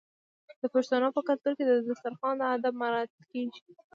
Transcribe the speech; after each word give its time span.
د 0.61 0.63
پښتنو 0.73 1.07
په 1.15 1.21
کلتور 1.27 1.53
کې 1.57 1.65
د 1.67 1.71
دسترخان 1.87 2.37
اداب 2.53 2.75
مراعات 2.81 3.11
کیږي. 3.31 3.61